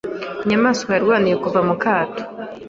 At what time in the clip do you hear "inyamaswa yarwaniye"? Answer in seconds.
0.43-1.35